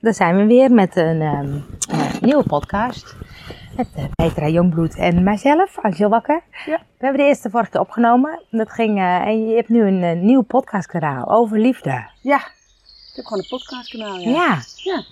[0.00, 1.56] daar zijn we weer met een ehm,
[1.90, 3.14] eh, nieuwe podcast.
[3.76, 6.42] Met eh, Petra Jongbloed en mijzelf, Angel Wakker.
[6.66, 6.76] Ja.
[6.76, 8.42] We hebben de eerste vorige keer opgenomen.
[8.50, 12.08] Dat ging, eh, en je hebt nu een nieuw podcastkanaal over liefde.
[12.20, 14.16] Ja, ik heb gewoon een podcastkanaal.
[14.18, 14.30] Ja.
[14.30, 14.58] Ja.
[14.76, 15.02] Ja.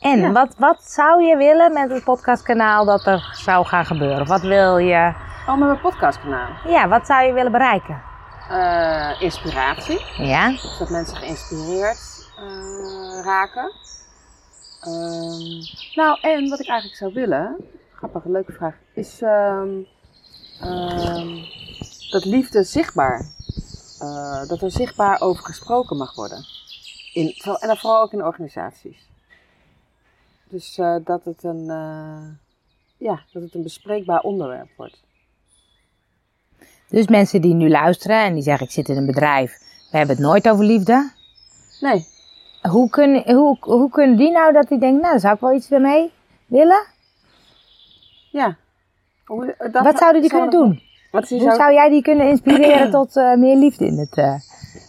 [0.00, 0.32] En Ja.
[0.32, 4.26] Wat, wat zou je willen met het podcastkanaal dat er zou gaan gebeuren?
[4.26, 5.12] Wat wil je,
[5.48, 6.48] Oh, met mijn podcastkanaal.
[6.68, 8.02] ja, wat zou je willen bereiken?
[9.20, 10.00] Inspiratie.
[10.16, 11.98] Ja, Dus dat mensen geïnspireerd
[13.24, 13.72] raken.
[14.84, 15.62] Ehm,
[15.94, 17.56] nou, en wat ik eigenlijk zou willen,
[17.94, 19.70] grappig, een leuke vraag, is ehm,
[20.60, 21.36] ehm,
[22.10, 23.26] dat liefde zichtbaar,
[24.00, 26.44] eh, dat er zichtbaar over gesproken mag worden.
[27.12, 29.08] In, en dan vooral ook in organisaties.
[30.48, 32.26] Dus eh, dat, het een, eh,
[32.96, 35.02] ja, dat het een bespreekbaar onderwerp wordt.
[36.88, 39.58] dus mensen die nu luisteren en die zeggen ik zit in een bedrijf,
[39.90, 41.12] we hebben het nooit over liefde.
[41.80, 42.06] Nee,
[42.70, 45.68] Hoe, kun, hoe, hoe kunnen die nou dat die denken, nou zou ik wel iets
[45.68, 46.12] mee
[46.46, 46.86] willen?
[48.30, 48.56] ja.
[49.24, 50.80] Hoe- dat- Wat zouden die kunnen doen?
[51.10, 54.34] Wat Hoe zou- zou jij die kunnen inspireren tot eh, meer liefde in het eh,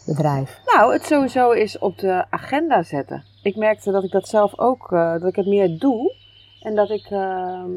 [0.05, 0.59] bedrijf?
[0.65, 3.23] Nou, het sowieso is op de agenda zetten.
[3.43, 6.13] Ik merkte dat ik dat zelf ook, eh, dat ik het meer doe.
[6.61, 7.69] En dat ik ehm,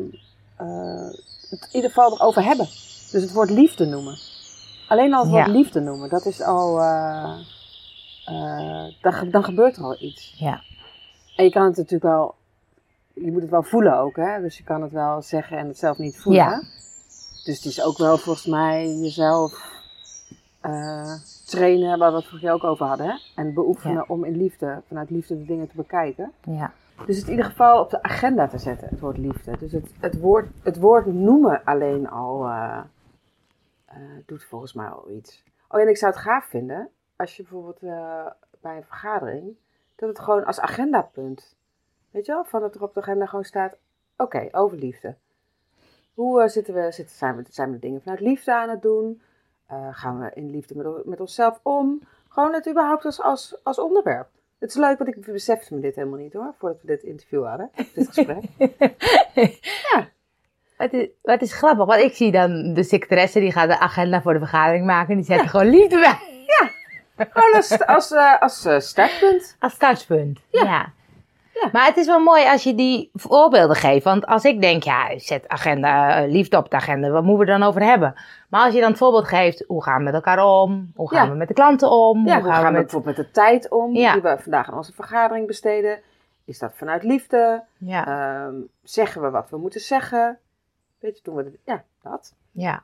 [0.56, 1.08] eh,
[1.50, 2.66] het in ieder geval erover hebben.
[3.10, 4.18] Dus het woord liefde noemen.
[4.88, 5.52] Alleen al het woord Ja.
[5.52, 6.80] liefde noemen, dat is al,
[8.28, 10.34] eh, dan, ge- dan gebeurt er al iets.
[10.38, 10.60] Ja.
[11.36, 12.34] En je kan het natuurlijk wel,
[13.14, 14.40] je moet het wel voelen ook, hè.
[14.40, 16.42] Dus je kan het wel zeggen en het zelf niet voelen.
[16.42, 16.62] Ja.
[17.44, 19.76] Dus het is ook wel volgens mij jezelf
[20.60, 21.12] eh,
[21.46, 23.06] trainen, waar we het vorige keer ook over hadden.
[23.06, 23.14] Hè?
[23.34, 24.04] En beoefenen Ja.
[24.08, 26.32] om in liefde, vanuit liefde de dingen te bekijken.
[26.44, 26.72] Ja.
[27.06, 29.58] Dus het in ieder geval op de agenda te zetten, het woord liefde.
[29.58, 32.78] Dus het, het, woord, het woord noemen alleen al eh,
[34.26, 35.42] doet volgens mij al iets.
[35.68, 38.26] Oh, en ik zou het gaaf vinden als je bijvoorbeeld eh,
[38.60, 39.56] bij een vergadering,
[39.94, 41.56] dat het gewoon als agendapunt,
[42.10, 43.76] weet je wel, van dat er op de agenda gewoon staat,
[44.16, 45.14] oké, over liefde.
[46.14, 49.22] Hoe eh, zitten we, zitten, zijn, we, zijn we dingen vanuit liefde aan het doen?
[49.66, 52.00] Eh, gaan we in liefde met, met onszelf om?
[52.28, 54.28] Gewoon het überhaupt als, als, als onderwerp.
[54.58, 57.46] Het is leuk, want ik besefte me dit helemaal niet hoor, voordat we dit interview
[57.46, 58.44] hadden, dit gesprek.
[59.92, 60.08] Ja.
[60.76, 64.22] Het is, het is grappig, want ik zie dan de secretaresse die gaat de agenda
[64.22, 66.37] voor de vergadering maken en die zet er gewoon liefde bij.
[67.32, 69.56] Gewoon als, als, eh, als eh, startpunt.
[69.58, 70.40] Als startpunt.
[70.50, 70.62] Ja.
[70.64, 70.92] Ja.
[71.62, 71.68] Ja.
[71.72, 74.04] Maar het is wel mooi als je die voorbeelden geeft.
[74.04, 77.58] Want als ik denk, ja, zet agenda, eh, liefde op de agenda, wat moeten we
[77.58, 78.14] dan over hebben?
[78.48, 80.92] Maar als je dan het voorbeeld geeft, hoe gaan we met elkaar om?
[80.94, 81.30] Hoe gaan Ja.
[81.32, 82.26] we met de klanten om?
[82.26, 82.80] Ja, hoe gaan we met...
[82.80, 86.00] bijvoorbeeld met de tijd om die we vandaag aan onze vergadering besteden?
[86.44, 87.62] Is dat vanuit liefde?
[87.88, 90.38] Ehm, zeggen we wat we moeten zeggen?
[90.98, 91.58] Weet je, doen we het?
[91.64, 92.34] Ja, dat.
[92.52, 92.82] ja.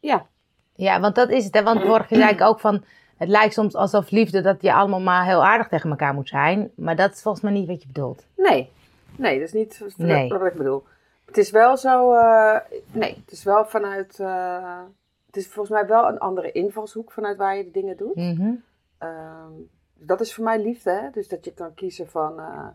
[0.00, 0.26] Ja.
[0.74, 1.54] Ja, want dat is het.
[1.54, 1.62] Hè?
[1.62, 2.84] Want vorige zei ik ook van,
[3.16, 6.70] het lijkt soms alsof liefde dat je allemaal maar heel aardig tegen elkaar moet zijn.
[6.76, 8.26] Maar dat is volgens mij niet wat je bedoelt.
[8.36, 8.70] Nee,
[9.16, 10.28] nee, dat is niet Nee.
[10.28, 10.84] wat ik bedoel.
[11.24, 12.56] Het is wel zo, eh,
[12.92, 14.80] nee, het is wel vanuit, eh,
[15.26, 18.14] het is volgens mij wel een andere invalshoek vanuit waar je de dingen doet.
[18.16, 18.52] Mhm.
[18.98, 19.50] Ehm,
[19.94, 21.10] dat is voor mij liefde, hè?
[21.10, 22.66] dus dat je kan kiezen van, eh,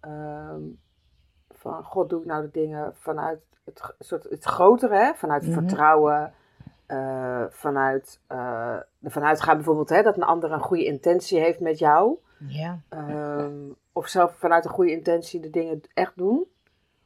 [0.00, 0.60] ehm,
[1.50, 5.14] van God doe ik nou de dingen vanuit het, soort, het grotere, hè?
[5.14, 5.52] vanuit Mhm.
[5.52, 6.32] vertrouwen,
[6.94, 11.78] eh, vanuit eh ervan uitgaan bijvoorbeeld hè, dat een ander een goede intentie heeft met
[11.78, 12.16] jou.
[12.38, 12.80] Ja.
[12.88, 13.54] Ehm,
[13.92, 16.44] of zelf vanuit een goede intentie de dingen echt doen.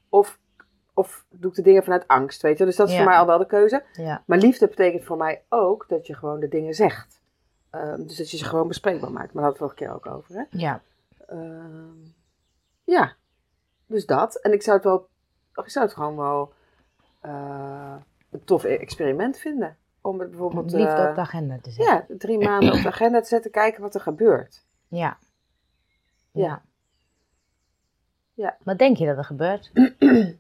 [0.09, 0.39] Of,
[0.95, 2.65] of doe ik de dingen vanuit angst, weet je.
[2.65, 2.99] Dus dat is Ja.
[3.01, 3.83] voor mij al wel de keuze.
[3.93, 4.23] Ja.
[4.27, 7.21] Maar liefde betekent voor mij ook dat je gewoon de dingen zegt.
[7.71, 9.33] Ehm, dus dat je ze gewoon bespreekbaar maakt.
[9.33, 10.43] Maar daar hadden we vorige keer ook over, hè.
[10.59, 10.81] Ja.
[11.27, 11.95] Ehm,
[12.85, 13.13] ja,
[13.87, 14.37] dus dat.
[14.37, 15.09] En ik zou het wel,
[15.65, 16.53] ik zou het gewoon wel
[17.21, 17.95] eh,
[18.31, 19.77] een tof experiment vinden.
[20.01, 21.95] Om het bijvoorbeeld Liefde eh, op de agenda te zetten.
[22.09, 24.67] ja, drie maanden op de agenda te zetten, kijken wat er gebeurt.
[24.89, 25.19] Ja.
[26.33, 26.43] Ja.
[26.43, 26.63] Ja.
[28.35, 28.57] Ja.
[28.63, 29.71] Wat denk je dat er gebeurt?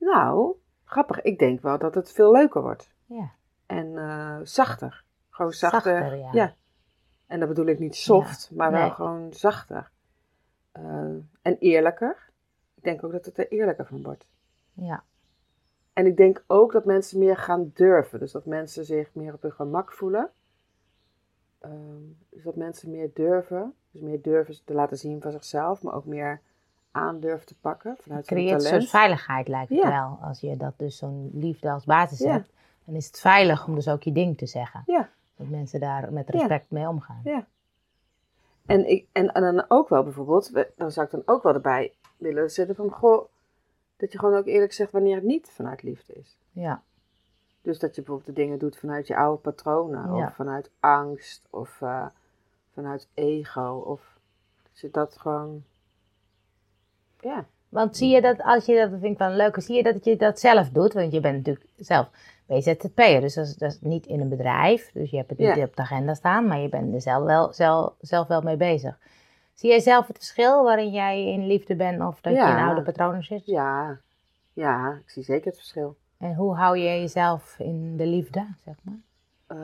[0.00, 0.54] Nou,
[0.84, 1.22] grappig.
[1.22, 2.90] Ik denk wel dat het veel leuker wordt.
[3.06, 3.30] Ja.
[3.66, 5.04] En eh, zachter.
[5.30, 5.98] Gewoon zachter.
[5.98, 6.54] Zachter, ja.
[7.26, 8.90] En dat bedoel ik niet soft, maar wel nee.
[8.90, 9.90] gewoon zachter.
[10.72, 10.82] Eh,
[11.42, 12.30] en eerlijker.
[12.74, 14.26] Ik denk ook dat het er eerlijker van wordt.
[14.72, 15.04] Ja.
[15.92, 18.18] En ik denk ook dat mensen meer gaan durven.
[18.18, 20.30] Dus dat mensen zich meer op hun gemak voelen.
[21.58, 21.72] Ehm,
[22.28, 23.74] dus dat mensen meer durven.
[23.90, 25.82] Dus meer durven te laten zien van zichzelf.
[25.82, 26.40] Maar ook meer
[26.90, 29.88] aandurven te pakken vanuit hun creëert een soort veiligheid, lijkt het Ja.
[29.88, 30.18] wel.
[30.28, 32.30] Als je dat dus zo'n liefde als basis Ja.
[32.30, 32.50] hebt,
[32.84, 34.82] dan is het veilig om dus ook je ding te zeggen.
[34.86, 35.08] Ja.
[35.36, 37.20] Dat mensen daar met respect mee omgaan.
[37.24, 37.46] Ja.
[38.66, 41.92] En, ik, en, en dan ook wel bijvoorbeeld, dan zou ik dan ook wel erbij
[42.16, 43.24] willen zetten van, goh,
[44.00, 46.36] dat je gewoon ook eerlijk zegt wanneer het niet vanuit liefde is.
[46.52, 46.82] Ja.
[47.62, 50.26] Dus dat je bijvoorbeeld de dingen doet vanuit je oude patronen, Ja.
[50.26, 52.06] of vanuit angst, of eh,
[52.72, 54.18] vanuit ego, of
[54.62, 55.64] dat je dat gewoon...
[57.20, 57.46] Ja.
[57.68, 60.04] Want zie je dat, als je dat, dat vind ik wel leuk, zie je dat
[60.04, 60.92] je dat zelf doet?
[60.92, 62.08] Want je bent natuurlijk zelf
[62.46, 64.90] BZZP'er, dus dat is, dat is niet in een bedrijf.
[64.92, 65.64] Dus je hebt het niet Ja.
[65.64, 68.98] op de agenda staan, maar je bent er zelf wel, zelf, zelf wel mee bezig.
[69.60, 72.82] Zie jij zelf het verschil waarin jij in liefde bent of dat je in oude
[72.82, 73.46] patronen zit?
[73.46, 74.00] Ja.
[74.52, 75.96] Ja, ik zie zeker het verschil.
[76.18, 78.98] En hoe hou je jezelf in de liefde, zeg maar?
[79.46, 79.58] Eh,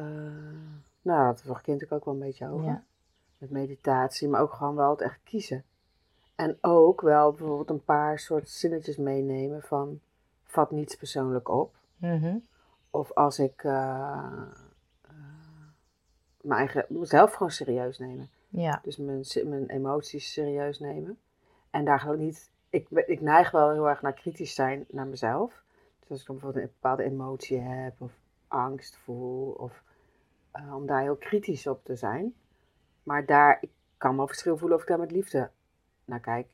[1.03, 2.65] nou, dat vorige kind ik ook wel een beetje over.
[2.65, 2.83] Ja.
[3.39, 5.65] Met meditatie, maar ook gewoon wel het echt kiezen.
[6.35, 10.01] En ook wel bijvoorbeeld een paar soort zinnetjes meenemen van...
[10.45, 11.75] Vat niets persoonlijk op.
[11.97, 12.37] Mhm.
[12.91, 14.43] Of als ik eh,
[16.41, 18.29] mijn eigen, mezelf gewoon serieus nemen.
[18.63, 18.81] Ja.
[18.83, 21.19] Dus mijn, mijn emoties serieus nemen.
[21.71, 22.51] En daar gewoon niet.
[22.71, 25.63] Ik, ik neig wel heel erg naar kritisch zijn naar mezelf.
[26.01, 28.13] Dus als ik dan bijvoorbeeld een bepaalde emotie heb, of
[28.49, 29.83] angst voel, of
[30.51, 32.35] eh, om daar heel kritisch op te zijn.
[33.03, 35.51] Maar daar, ik kan wel verschil voelen of ik daar met liefde
[36.05, 36.47] naar kijk.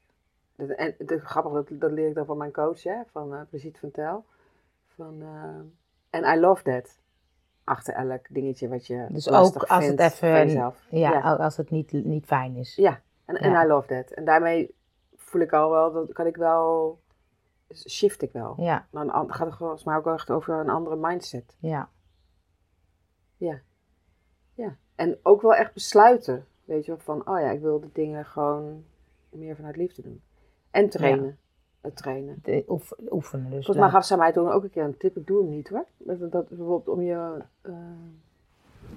[0.56, 3.40] Dat- En het grappig, dat, dat leer ik dan van mijn coach, hè, van eh
[3.50, 4.24] Brigitte van Tel.
[4.86, 5.60] Van, eh,
[6.20, 7.00] en I love that.
[7.64, 10.86] Achter elk dingetje wat je Dus lastig ook als het vindt van even, jezelf.
[10.90, 12.74] ja, ook als het niet, niet fijn is.
[12.76, 13.64] Ja, en, en Ja.
[13.64, 14.10] I love that.
[14.10, 14.74] En daarmee
[15.16, 17.00] voel ik al wel, dat kan ik wel,
[17.88, 18.54] shift ik wel.
[18.58, 21.56] Ja, Dan an- gaat het volgens mij ook echt over een andere mindset.
[21.60, 21.88] ja.
[23.36, 23.60] Ja.
[24.54, 24.76] ja.
[24.94, 26.46] En ook wel echt besluiten.
[26.64, 28.84] Weet je wel, van, oh ja, ik wil de dingen gewoon
[29.30, 30.22] meer vanuit liefde doen.
[30.70, 31.38] En trainen.
[31.82, 32.38] Het trainen.
[32.42, 33.64] De oef- oefenen dus.
[33.64, 35.16] Volgens mij gaf zij mij toen ook een keer een tip.
[35.16, 35.84] Ik doe hem niet hoor.
[35.96, 37.72] Dat, dat bijvoorbeeld om je, eh,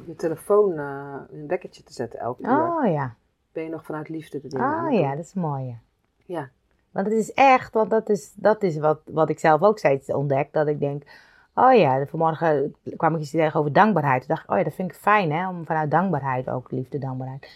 [0.05, 2.67] je telefoon eh, in een wekkertje te zetten elke uur.
[2.67, 3.15] Oh ja.
[3.51, 5.65] Ben je nog vanuit liefde de dingen Oh ja, dat is mooi.
[5.65, 5.77] Ja.
[6.25, 6.49] Ja.
[6.91, 10.13] Want het is echt, want dat is, dat is wat, wat ik zelf ook steeds
[10.13, 10.53] ontdek.
[10.53, 11.03] Dat ik denk,
[11.53, 14.19] oh ja, vanmorgen kwam ik iets tegen over dankbaarheid.
[14.19, 16.97] Toen dacht ik, oh ja, dat vind ik fijn hè, om vanuit dankbaarheid, ook liefde,
[16.97, 17.47] dankbaarheid,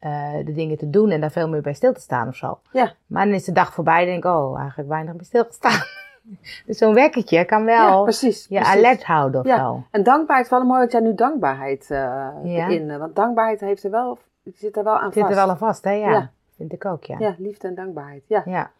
[0.00, 2.58] eh, de dingen te doen en daar veel meer bij stil te staan of zo.
[2.72, 2.92] Ja.
[3.06, 5.80] Maar dan is de dag voorbij en denk ik, oh, eigenlijk weinig bij stilgestaan.
[6.66, 8.46] dus zo'n wekkertje kan Ja, wel precies.
[8.48, 8.74] je precies.
[8.76, 9.56] alert houden of Ja.
[9.58, 9.82] zo.
[9.90, 12.32] En dankbaarheid, wel mooi dat jij nu dankbaarheid Ja.
[12.42, 12.90] erin.
[12.90, 14.18] eh, Want dankbaarheid heeft er wel,
[14.54, 15.34] zit er wel aan Zit vast.
[15.34, 15.90] er wel aan vast, hè?
[15.92, 16.30] Ja, Ja.
[16.56, 17.16] vind ik ook, ja.
[17.18, 18.22] Ja, liefde en dankbaarheid.
[18.26, 18.42] Ja.
[18.44, 18.70] ja.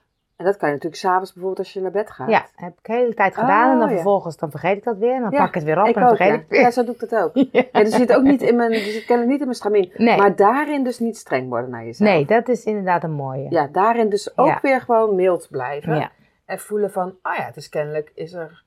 [0.41, 2.29] En dat kan je natuurlijk s'avonds bijvoorbeeld als je naar bed gaat.
[2.31, 3.95] Ja, heb ik de hele tijd gedaan en dan Oh, ja.
[3.95, 5.95] vervolgens dan vergeet ik dat weer en dan Ja, pak ik het weer op ik
[5.95, 6.41] en dan ook, vergeet ja.
[6.41, 6.61] ik het weer.
[6.61, 7.35] Ja, zo doe ik dat ook.
[7.73, 9.93] Ja, dus zit ook niet in mijn, dus kennelijk niet in mijn stramien.
[9.97, 10.17] Nee.
[10.17, 12.11] Maar daarin dus niet streng worden naar jezelf.
[12.11, 13.47] Nee, dat is inderdaad een mooie.
[13.51, 16.11] Ja, daarin dus ook weer gewoon mild blijven.
[16.45, 18.63] En voelen van, ah ja, het is kennelijk, is er...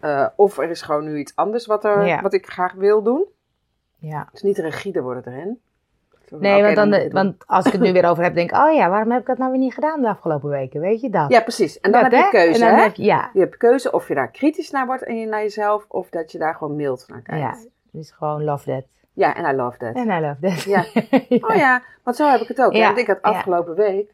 [0.00, 3.24] eh, of er is gewoon nu iets anders wat, er, wat ik graag wil doen.
[3.98, 4.28] ja.
[4.32, 5.60] Dus niet rigide worden erin.
[6.30, 8.88] Nee, want, dan, want als ik het nu weer over heb, denk ik, oh ja,
[8.88, 10.80] waarom heb ik dat nou weer niet gedaan de afgelopen weken?
[10.80, 11.30] Weet je dat?
[11.30, 11.80] Ja, precies.
[11.80, 12.70] En dan Dat, heb je keuze, hè?
[12.82, 15.84] heb ja, Je hebt keuze of je daar kritisch naar wordt en je naar jezelf,
[15.88, 17.42] of dat je daar gewoon mild naar kijkt.
[17.62, 18.84] ja, dus gewoon love that.
[19.12, 19.94] Ja, en I love that.
[19.94, 20.62] En I love that.
[20.62, 20.84] Ja.
[21.50, 22.72] Oh ja, want zo heb ik het ook.
[22.72, 24.12] Ja, Want ik had afgelopen week,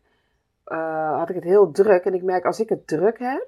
[0.64, 2.04] eh, had ik het heel druk.
[2.04, 3.46] En ik merk, als ik het druk heb,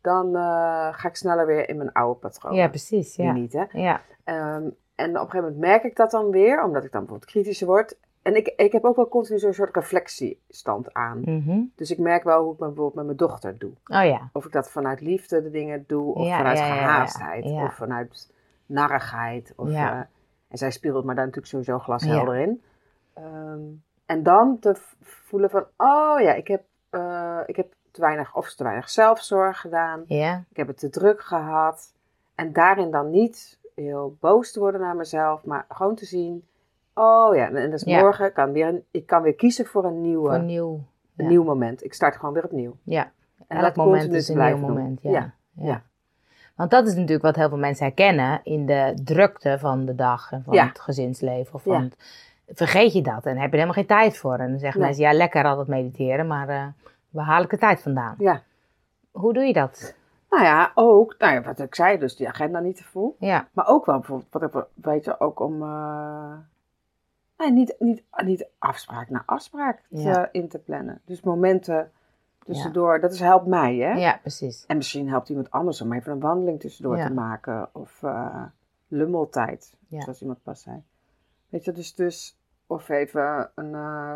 [0.00, 2.54] dan eh, ga ik sneller weer in mijn oude patroon.
[2.54, 3.16] Ja, precies.
[3.16, 3.32] Nu Ja.
[3.32, 3.64] niet, hè.
[3.72, 4.00] Ja.
[4.24, 4.62] Ehm,
[4.94, 7.66] en op een gegeven moment merk ik dat dan weer, omdat ik dan bijvoorbeeld kritischer
[7.66, 7.96] word.
[8.22, 11.20] En ik, ik heb ook wel continu zo'n soort reflectiestand aan.
[11.24, 11.60] Mhm.
[11.76, 13.72] Dus ik merk wel hoe ik me bijvoorbeeld met mijn dochter doe.
[13.86, 14.28] Oh ja.
[14.32, 18.32] Of ik dat vanuit liefde de dingen doe, of Ja, vanuit ja, gehaastheid, of vanuit
[18.66, 19.52] narigheid.
[19.56, 19.92] Of, Ja.
[19.92, 20.06] eh,
[20.48, 22.62] en zij speelt me daar natuurlijk sowieso glashelder in.
[23.14, 23.60] Ehm,
[24.06, 28.54] en dan te voelen van, oh ja, ik heb, eh, ik heb te weinig of
[28.54, 30.04] te weinig zelfzorg gedaan.
[30.50, 31.92] Ik heb het te druk gehad.
[32.34, 36.44] En daarin dan niet heel boos te worden naar mezelf, maar gewoon te zien,
[36.94, 38.00] oh ja, en dus Ja.
[38.00, 40.72] morgen kan weer een, ik kan weer kiezen voor een, nieuwe, Voor nieuw.
[41.16, 41.30] een ja.
[41.30, 41.84] nieuw moment.
[41.84, 42.76] Ik start gewoon weer opnieuw.
[42.82, 43.10] Ja.
[43.48, 44.60] En Elk dat moment is een nieuw doen.
[44.60, 44.98] moment.
[45.02, 45.34] Ja.
[45.54, 45.82] Ja.
[46.56, 50.32] Want dat is natuurlijk wat heel veel mensen herkennen in de drukte van de dag
[50.32, 51.54] en van het gezinsleven.
[51.54, 51.96] Of van het-
[52.46, 54.34] vergeet je dat en heb je er helemaal geen tijd voor.
[54.38, 54.88] En dan zeggen Nee.
[54.88, 56.64] mensen, ja lekker altijd mediteren, maar eh
[57.10, 58.14] waar haal ik de tijd vandaan?
[58.18, 58.42] Ja.
[59.10, 59.94] Hoe doe je dat?
[60.32, 63.16] Nou ja, ook, nou ja, wat ik zei, dus die agenda niet te vol.
[63.18, 66.34] Ja, Maar ook wel bijvoorbeeld, wat ik, weet je, ook om, eh,
[67.38, 70.28] nee, niet, niet, niet afspraak na afspraak te- Ja.
[70.32, 71.00] in te plannen.
[71.04, 71.90] Dus momenten
[72.38, 73.92] tussendoor, dat is, helpt mij, hè.
[73.92, 74.64] ja precies.
[74.66, 77.68] En misschien helpt iemand anders om even een wandeling tussendoor te maken.
[77.72, 78.44] Of eh,
[78.88, 80.82] lummeltijd, zoals iemand pas zei.
[81.48, 84.14] Weet je, dus, dus of even een, eh,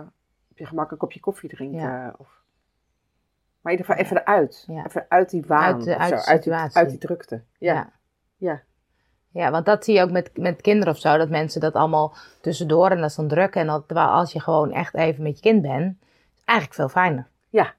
[0.50, 2.14] op je gemak een kopje koffie drinken.
[2.18, 2.35] Of,
[3.66, 4.64] maar in ieder geval even eruit.
[4.66, 4.86] Ja.
[4.86, 5.74] Even uit die waan.
[5.74, 6.76] Uit de- uit de uit, die, situatie.
[6.76, 7.42] uit die drukte.
[7.58, 7.74] Ja.
[7.74, 7.90] Ja.
[8.36, 8.62] ja.
[9.30, 12.14] Ja, want dat zie je ook met, met kinderen of zo, dat mensen dat allemaal
[12.40, 13.54] tussendoor en dat is dan druk.
[13.54, 16.78] En dat, terwijl als je gewoon echt even met je kind bent, is het eigenlijk
[16.78, 17.26] veel fijner.
[17.48, 17.72] Ja.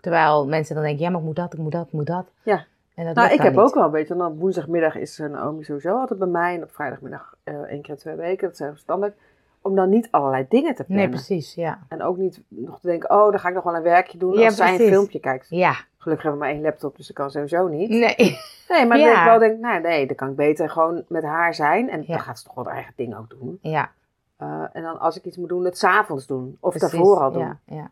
[0.00, 2.26] Terwijl mensen dan denken, ja, maar ik moet dat, ik moet dat, ik moet dat.
[2.42, 2.64] Ja.
[2.94, 3.60] En dat Nou, ik heb niet.
[3.60, 6.54] ook wel een beetje, dan woensdagmiddag is Naomi sowieso altijd bij mij.
[6.54, 9.16] En op vrijdagmiddag eh één keer twee weken, dat zijn we standaard.
[9.62, 11.08] Om dan niet allerlei dingen te plannen.
[11.10, 11.78] Nee, precies, ja.
[11.88, 14.38] En ook niet nog te denken, oh, dan ga ik nog wel een werkje doen
[14.38, 15.46] Ja, als zij een filmpje kijkt.
[15.50, 17.88] Ja, Gelukkig hebben we maar één laptop, dus dat kan sowieso niet.
[17.90, 18.38] nee.
[18.68, 19.18] Nee, maar Ja.
[19.18, 21.90] ik wel, denk, nou nee, dan kan ik beter gewoon met haar zijn.
[21.90, 22.06] En Ja.
[22.06, 23.58] dan gaat ze toch wel haar eigen ding ook doen.
[23.62, 23.90] Ja,
[24.36, 26.56] Eh, en dan als ik iets moet doen, het s'avonds doen.
[26.60, 26.90] Of precies.
[26.92, 27.42] daarvoor al doen.
[27.42, 27.90] Ja, ja,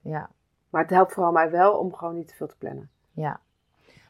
[0.00, 0.28] ja,
[0.70, 2.90] Maar het helpt vooral mij wel om gewoon niet te veel te plannen.
[3.12, 3.40] ja.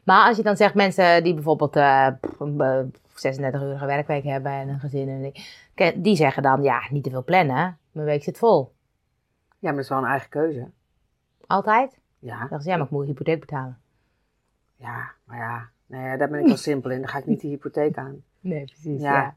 [0.03, 2.07] Maar als je dan zegt mensen die bijvoorbeeld eh,
[2.39, 2.83] een eh,
[3.15, 5.21] 36-urige werkweek hebben en een gezin en
[5.75, 7.77] die, die zeggen dan, ja, niet te veel plannen.
[7.91, 8.73] Mijn week zit vol.
[9.59, 10.67] Ja, maar dat is wel een eigen keuze.
[11.47, 11.99] Altijd?
[12.19, 13.77] Ja, Dan zeggen ze, ja, maar ik moet hypotheek betalen.
[14.75, 15.69] ja, maar ja.
[15.85, 16.99] Nee, daar ben ik wel simpel in.
[16.99, 18.23] Dan ga ik niet die hypotheek aan.
[18.39, 19.01] Nee, precies.
[19.01, 19.13] Ja.
[19.13, 19.35] Ja.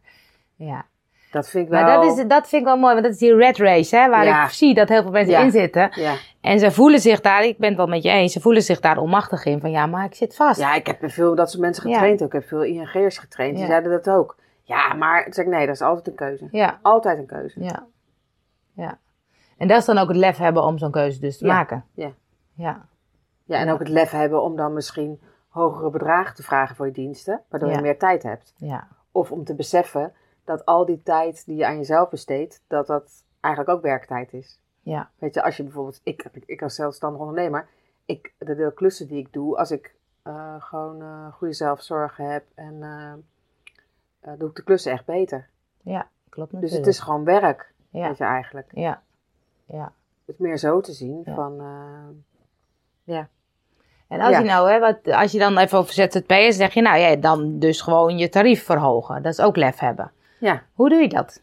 [0.67, 0.87] ja.
[1.37, 1.83] Dat vind ik wel...
[1.83, 4.09] Maar dat, is, dat vind ik wel mooi, want dat is die red race, hè,
[4.09, 4.45] waar Ja.
[4.45, 5.41] ik zie dat heel veel mensen Ja.
[5.41, 5.89] in zitten.
[5.93, 6.15] Ja.
[6.41, 8.81] En ze voelen zich daar, ik ben het wel met je eens, ze voelen zich
[8.81, 9.61] daar onmachtig in.
[9.61, 10.61] Van ja, maar ik zit vast.
[10.61, 12.27] ja, ik heb veel dat soort mensen getraind ook.
[12.27, 13.57] Ik heb veel ING'ers getraind.
[13.57, 14.37] Die zeiden dat ook.
[14.63, 16.49] Ja, maar ik, nee, dat is altijd een keuze.
[16.51, 17.63] ja, Altijd een keuze.
[17.63, 17.87] ja.
[18.73, 18.99] ja.
[19.59, 21.85] En dat is dan ook het lef hebben om zo'n keuze dus te maken.
[21.95, 22.11] Ja.
[22.55, 22.87] Ja,
[23.45, 26.93] Ja, en ook het lef hebben om dan misschien hogere bedragen te vragen voor je
[26.93, 27.41] diensten.
[27.49, 28.55] Waardoor je meer tijd hebt.
[28.57, 30.13] ja, Of om te beseffen
[30.47, 34.59] dat al die tijd die je aan jezelf besteedt, dat dat eigenlijk ook werktijd is.
[34.83, 37.69] ja, Weet je, als je bijvoorbeeld, ik, ik, ik als zelfstandig ondernemer,
[38.05, 42.83] ik, de, klussen die ik doe, als ik eh, gewoon eh, goede zelfzorg heb en
[44.21, 45.49] eh, doe ik de klussen echt beter.
[45.83, 46.87] ja, klopt Dus natuurlijk.
[46.87, 48.69] het is gewoon werk, ja, weet je eigenlijk.
[48.73, 49.03] ja,
[49.67, 49.93] ja.
[50.27, 51.35] Het meer zo te zien Ja.
[51.35, 51.63] van,
[53.05, 53.29] ja.
[54.09, 54.39] En als Ja.
[54.39, 57.59] je nou, hè, wat, als je dan even over ZZP'er zeg je nou ja, dan
[57.59, 59.23] dus gewoon je tarief verhogen.
[59.23, 60.13] Dat is ook lef hebben.
[60.39, 61.43] Ja, Hoe doe je dat?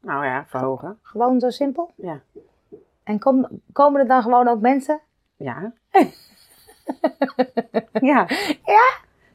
[0.00, 0.98] nou ja, verhogen.
[1.02, 1.90] Gewoon zo simpel?
[1.96, 2.20] Ja.
[3.02, 5.00] En kom, komen er dan gewoon ook mensen?
[5.36, 5.72] Ja.
[7.92, 8.26] ja.
[8.64, 8.86] Ja?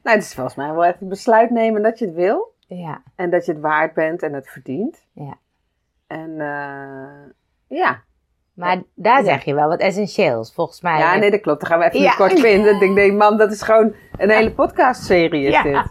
[0.03, 2.53] Nou, het is volgens mij wel even besluit nemen dat je het wil.
[2.67, 5.05] Ja, En dat je het waard bent en het verdient.
[5.11, 5.37] Ja.
[6.07, 7.29] En eh,
[7.77, 8.01] ja.
[8.53, 10.99] Maar daar zeg je wel wat essentieels, volgens mij.
[10.99, 11.59] Ja, nee, dat klopt.
[11.59, 12.13] Dan gaan we even Ja.
[12.13, 12.81] kort vinden.
[12.81, 15.85] Ik denk, man, dat is gewoon een hele podcastserie is Ja, dit.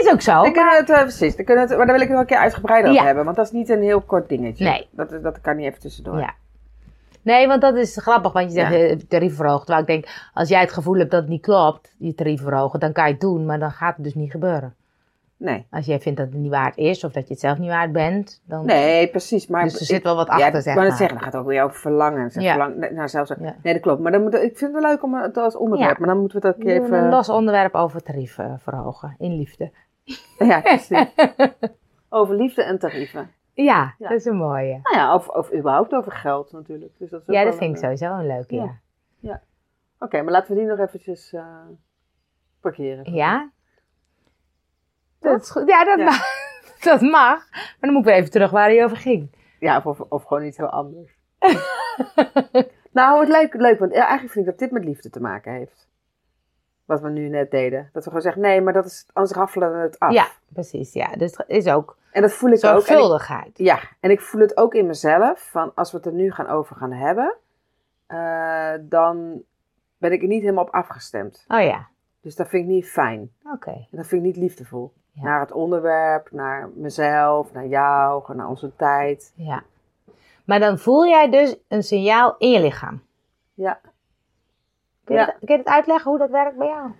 [0.00, 0.32] is ook zo.
[0.32, 1.36] Dan maar- kunnen we het, eh, precies.
[1.36, 3.06] Dan kunnen we het, maar daar wil ik het nog een keer uitgebreider over Ja.
[3.06, 3.24] hebben.
[3.24, 4.64] Want dat is niet een heel kort dingetje.
[4.64, 4.88] Nee.
[4.90, 6.18] Dat, is- dat kan niet even tussendoor.
[6.18, 6.34] Ja.
[7.22, 8.78] Nee, want dat is grappig, want je zegt Ja.
[8.78, 9.64] eh, tarief verhogen.
[9.66, 12.80] Terwijl ik denk, als jij het gevoel hebt dat het niet klopt, die tarief verhogen,
[12.80, 14.74] dan kan je het doen, maar dan gaat het dus niet gebeuren.
[15.36, 15.66] Nee.
[15.70, 17.92] Als jij vindt dat het niet waard is, of dat je het zelf niet waard
[17.92, 18.66] bent, dan...
[18.66, 19.46] Nee, precies.
[19.46, 20.86] Maar Dus er zit wel wat ja, achter, ik zeg maar.
[20.86, 22.30] zeggen, dan gaat het ook weer over verlangen.
[22.30, 22.50] Zeg, Ja.
[22.54, 23.56] verlang, nou, zelfs, Ja.
[23.62, 24.00] Nee, dat klopt.
[24.00, 25.90] Maar dan moet, ik vind het wel leuk om het als onderwerp.
[25.92, 25.96] Ja.
[25.98, 26.92] Maar dan moeten we dat doen even...
[27.04, 29.70] een los onderwerp over tarief eh, verhogen, in liefde.
[30.38, 31.06] Ja, precies.
[32.08, 33.30] over liefde en tarieven.
[33.52, 34.08] Ja, Ja.
[34.08, 34.78] dat is een mooie.
[34.82, 36.92] Nou ja, of, of überhaupt over geld natuurlijk.
[36.98, 38.78] Dus dat is Ja, dat vind ik een, sowieso een leuke, ja.
[39.20, 39.40] ja.
[39.98, 41.44] Oké, maar laten we die nog eventjes eh,
[42.60, 43.12] parkeren.
[43.14, 43.50] Ja?
[45.24, 45.68] Dat is goed.
[45.68, 46.04] Ja, dat, Ja.
[46.04, 46.22] Mag.
[46.90, 47.50] dat mag.
[47.50, 49.36] Maar dan moet ik weer even terug waar hij over ging.
[49.60, 51.16] Ja, of, of, gewoon iets heel anders.
[52.92, 55.88] nou, het leuk, leuk, want eigenlijk vind ik dat dit met liefde te maken heeft.
[56.84, 57.82] Wat we nu net deden.
[57.92, 60.12] Dat we gewoon zeggen, nee, maar dat is, anders raffelen we het af.
[60.12, 60.92] Ja, precies.
[60.92, 62.86] Ja, dus is ook En dat voel ik ook.
[62.86, 65.48] En ik- ja, en ik voel het ook in mezelf.
[65.50, 67.34] Van als we het er nu gaan over gaan hebben,
[68.06, 69.42] eh, dan
[69.98, 71.44] ben ik er niet helemaal op afgestemd.
[71.48, 71.88] Oh ja,
[72.20, 73.30] Dus dat vind ik niet fijn.
[73.52, 73.70] oké.
[73.70, 74.92] En dat vind ik niet liefdevol.
[75.14, 75.22] Ja.
[75.22, 79.32] Naar het onderwerp, naar mezelf, naar jou, naar onze tijd.
[79.34, 79.62] Ja.
[80.44, 83.02] Maar dan voel jij dus een signaal in je lichaam.
[83.54, 83.80] Ja.
[85.04, 85.26] Kun je, Ja.
[85.26, 86.90] het, kun je het uitleggen hoe dat werkt bij jou?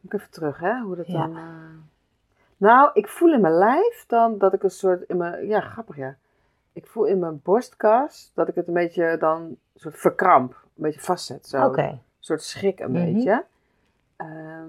[0.00, 0.80] Moet ik even terug, hè?
[0.80, 1.12] Hoe dat Ja.
[1.26, 1.36] dan.
[1.36, 1.42] eh,
[2.56, 5.02] Nou, ik voel in mijn lijf dan dat ik een soort.
[5.02, 5.46] In mijn...
[5.46, 6.16] Ja, grappig ja.
[6.72, 9.40] Ik voel in mijn borstkas dat ik het een beetje dan.
[9.42, 10.52] Een soort verkramp.
[10.52, 11.46] Een beetje vastzet.
[11.46, 11.64] Zo.
[11.66, 11.82] Oké.
[11.82, 13.04] Een soort schrik een Mhm.
[13.04, 13.44] beetje.
[14.16, 14.68] Ehm,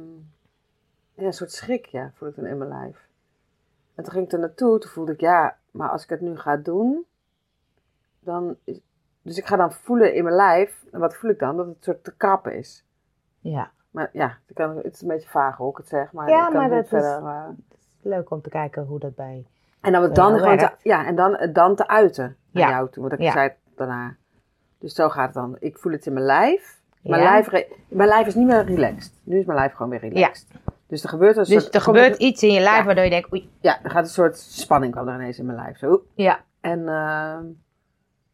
[1.17, 3.07] ja, een soort schrik, ja, voel ik dan in mijn lijf.
[3.95, 6.37] En toen ging ik er naartoe, toen voelde ik, ja, maar als ik het nu
[6.37, 7.05] ga doen,
[8.19, 8.79] dan is...
[9.21, 11.57] Dus ik ga dan voelen in mijn lijf, en wat voel ik dan?
[11.57, 12.85] Dat het een soort te krappen is.
[13.39, 13.71] Ja.
[13.91, 16.49] Maar ja, ik kan, het is een beetje vaag hoe ik het zeg, maar Ja,
[16.49, 17.47] maar het dat niet is- eh,
[18.01, 19.45] Leuk om te kijken hoe dat bij...
[19.81, 22.69] En dan het dan gewoon te, ja, en dan het dan te uiten naar Ja.
[22.69, 23.31] jou toe, want ik Ja.
[23.31, 24.15] zei het daarna.
[24.79, 25.55] Dus zo gaat het dan.
[25.59, 26.81] Ik voel het in mijn lijf.
[27.01, 27.29] Mijn, Ja.
[27.31, 29.13] lijf, mijn lijf is niet meer relaxed.
[29.23, 30.47] Nu is mijn lijf gewoon weer relaxed.
[30.87, 31.75] Dus er gebeurt een Dus soort...
[31.75, 32.85] er gebeurt iets in je lijf Ja.
[32.85, 33.49] waardoor je denkt, oei.
[33.59, 35.77] Ja, er gaat een soort spanning kwam er ineens in mijn lijf.
[35.77, 36.03] Zo.
[36.15, 36.39] Ja.
[36.61, 37.45] En ehm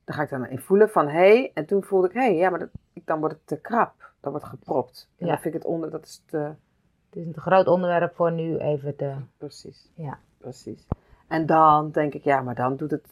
[0.06, 1.12] daar ga ik dan in voelen van, hé.
[1.12, 3.58] Hey, en toen voelde ik, hé, hey, ja, maar dat, ik- dan wordt het te
[3.62, 3.94] krap.
[4.20, 5.10] Dan wordt het gepropt.
[5.18, 5.32] En Ja.
[5.32, 6.38] dan vind ik het onder, dat is te...
[6.38, 9.14] Het is een te groot onderwerp voor nu even te...
[9.38, 9.90] Precies.
[9.96, 10.18] Ja.
[10.38, 10.88] Precies.
[11.28, 13.06] En dan denk ik, ja, maar dan doet het...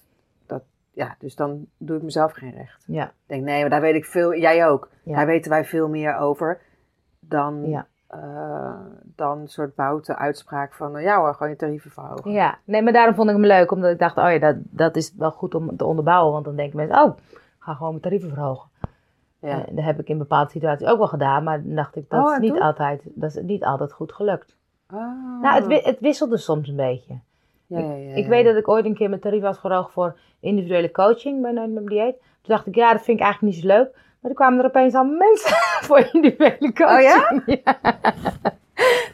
[0.45, 2.83] Dat, ja, dus dan doe ik mezelf geen recht.
[2.87, 3.05] Ja.
[3.05, 4.35] Ik denk, nee, maar daar weet ik veel...
[4.35, 4.89] Jij ook.
[5.03, 5.15] Ja.
[5.15, 6.61] Daar weten wij veel meer over
[7.19, 7.87] dan Ja.
[8.11, 8.73] Eh,
[9.15, 12.31] dan een soort bouten uitspraak van, nou ja hoor, gewoon je tarieven verhogen.
[12.31, 13.71] Ja, nee, maar daarom vond ik hem leuk.
[13.71, 16.33] Omdat ik dacht, oh ja, dat, dat is wel goed om te onderbouwen.
[16.33, 18.69] Want dan denken mensen, oh, ik ga gewoon mijn tarieven verhogen.
[19.39, 19.65] Ja.
[19.67, 21.43] En dat heb ik in bepaalde situaties ook wel gedaan.
[21.43, 24.55] Maar dan dacht ik, dat, Oh, is, niet altijd, dat is niet altijd goed gelukt.
[24.87, 24.97] Ah.
[25.41, 27.19] Nou, het, het wisselde soms een beetje.
[27.67, 30.17] ja, ja, ja, Ik weet dat ik ooit een keer mijn tarief was verhoogd voor
[30.39, 32.15] individuele coaching bij Nooit Dieet.
[32.19, 33.95] Toen dacht ik, ja, dat vind ik eigenlijk niet zo leuk.
[34.21, 35.55] Maar toen kwamen er opeens al mensen
[35.87, 37.41] voor individuele coaching.
[37.41, 37.73] Oh ja?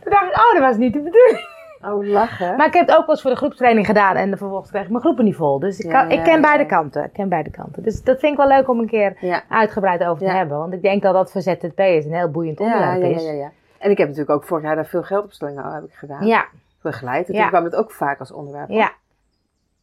[0.02, 1.56] Toen dacht ik, oh, dat was niet de bedoeling.
[1.82, 2.56] Oh, lachen.
[2.58, 4.16] Maar ik heb het ook wel eens voor de groepstraining gedaan.
[4.16, 5.60] En vervolgens kreeg ik mijn groepen niet vol.
[5.60, 6.70] Dus ik, Ja, kan, ja, ik ken ja, beide ja.
[6.70, 7.04] kanten.
[7.04, 7.84] Ik ken beide kanten.
[7.84, 9.44] Dus dat vind ik wel leuk om een keer ja.
[9.50, 10.36] uitgebreid over te Ja.
[10.38, 10.58] hebben.
[10.58, 13.24] Want ik denk dat dat voor ZZP'ers een heel boeiend Ja, onderwerp ja, ja, is.
[13.24, 13.52] ja, ja.
[13.78, 16.26] En ik heb natuurlijk ook vorig jaar daar veel geldopstellingen heb ik gedaan.
[16.26, 16.46] Ja,
[16.82, 17.28] Begeleid.
[17.28, 17.40] En Ja.
[17.42, 18.70] toen kwam het ook vaak als onderwerp.
[18.70, 18.86] ja.
[18.86, 18.92] op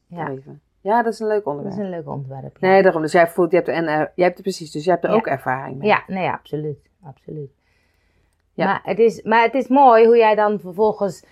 [0.07, 0.61] Ja, tarieven.
[0.85, 1.79] Ja, dat is een leuk dat onderwerp.
[1.79, 2.57] is een leuk onderwerp.
[2.61, 3.03] Ja, Nee, daarom.
[3.03, 5.17] Dus jij voelt, je hebt en, jij hebt er precies, dus jij hebt er Ja.
[5.17, 5.89] ook ervaring mee.
[5.89, 6.79] ja nee, absoluut.
[7.05, 7.51] absoluut.
[8.53, 8.65] Ja.
[8.65, 11.25] Maar, het is, maar het is mooi hoe jij dan vervolgens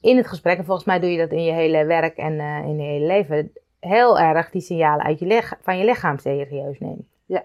[0.00, 2.64] in het gesprek, en volgens mij doe je dat in je hele werk en eh,
[2.64, 7.06] in je hele leven, heel erg die signalen uit je van je lichaam serieus neemt.
[7.26, 7.44] Ja.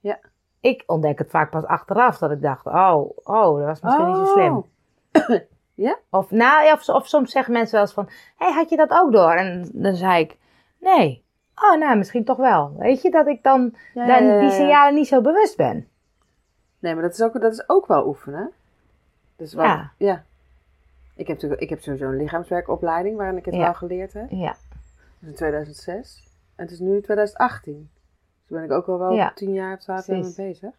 [0.00, 0.18] Ja.
[0.60, 4.16] Ik ontdek het vaak pas achteraf dat ik dacht, oh, oh dat was misschien niet
[4.16, 4.64] zo slim.
[5.76, 5.92] Oh.
[6.10, 8.76] Of, nou, ja, of, of soms zeggen mensen wel eens van, hé, hey, had je
[8.76, 9.32] dat ook door?
[9.34, 10.36] En dan zei ik,
[10.80, 11.24] nee.
[11.54, 12.74] Oh, nou, misschien toch wel.
[12.78, 14.54] Weet je, dat ik dan, Ja, dan ja, ja, die ja.
[14.54, 15.88] signalen niet zo bewust ben.
[16.78, 18.50] Nee, maar dat is ook, dat is ook wel oefenen.
[19.36, 19.92] Dus wat, Ja.
[19.96, 20.24] ja.
[21.14, 23.60] Ik heb, natuurlijk, ik heb sowieso een lichaamswerkopleiding waarin ik het Ja.
[23.60, 24.26] wel geleerd heb.
[24.30, 24.56] Ja, Dat
[25.20, 26.22] is in 2006.
[26.56, 27.90] En het is nu 2018.
[28.40, 29.32] Dus ben ik ook al wel Ja.
[29.34, 30.70] 10 jaar, 12 jaar mee bezig.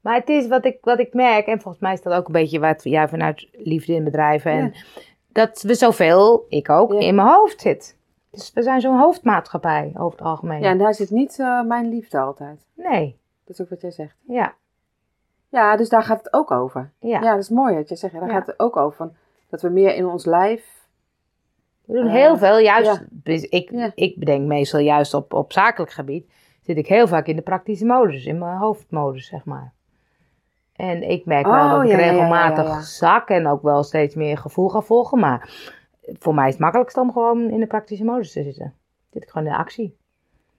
[0.00, 2.32] Maar het is wat ik, wat ik merk, en volgens mij is dat ook een
[2.32, 4.74] beetje wat jij vanuit liefde in bedrijven, en
[5.32, 6.98] dat we zoveel, ik ook, Ja.
[6.98, 7.98] in mijn hoofd zit.
[8.30, 10.60] Dus we zijn zo'n hoofdmaatschappij over het algemeen.
[10.60, 12.66] Ja, en daar zit niet eh, mijn liefde altijd.
[12.74, 14.16] Nee, Dat is ook wat jij zegt.
[14.26, 14.54] ja,
[15.48, 16.92] Ja, dus daar gaat het ook over.
[17.00, 17.20] ja.
[17.20, 18.12] Ja, dat is mooi wat jij zegt.
[18.14, 18.32] Daar Ja.
[18.32, 18.96] gaat het ook over.
[18.96, 19.12] Van,
[19.48, 20.78] dat we meer in ons lijf...
[21.84, 22.86] We doen Eh, heel veel, juist,
[23.24, 23.46] ja.
[23.50, 23.90] ik, Ja.
[23.94, 26.30] ik bedenk meestal juist op, op zakelijk gebied,
[26.62, 29.72] zit ik heel vaak in de praktische modus, in mijn hoofdmodus, zeg maar.
[30.80, 32.80] En ik merk wel Oh, dat ik ja, ja, ja, regelmatig ja, ja.
[32.80, 35.50] zak en ook wel steeds meer gevoel ga volgen, maar
[36.18, 38.74] voor mij is het makkelijkst om gewoon in de praktische modus te zitten.
[39.10, 39.96] Zit ik gewoon in de actie.